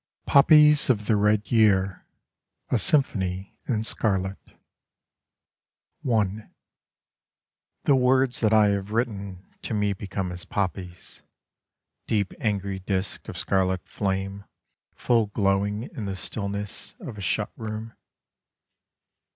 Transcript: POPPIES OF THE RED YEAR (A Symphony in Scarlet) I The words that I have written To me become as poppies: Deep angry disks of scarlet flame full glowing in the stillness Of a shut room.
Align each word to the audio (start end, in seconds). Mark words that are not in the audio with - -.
POPPIES 0.25 0.89
OF 0.89 1.05
THE 1.05 1.15
RED 1.15 1.51
YEAR 1.51 2.07
(A 2.71 2.79
Symphony 2.79 3.55
in 3.67 3.83
Scarlet) 3.83 4.39
I 6.11 6.49
The 7.83 7.95
words 7.95 8.39
that 8.41 8.51
I 8.51 8.69
have 8.69 8.89
written 8.89 9.45
To 9.61 9.75
me 9.75 9.93
become 9.93 10.31
as 10.31 10.43
poppies: 10.43 11.21
Deep 12.07 12.33
angry 12.39 12.79
disks 12.79 13.29
of 13.29 13.37
scarlet 13.37 13.85
flame 13.87 14.45
full 14.95 15.27
glowing 15.27 15.83
in 15.83 16.05
the 16.05 16.15
stillness 16.15 16.95
Of 16.99 17.19
a 17.19 17.21
shut 17.21 17.51
room. 17.55 17.93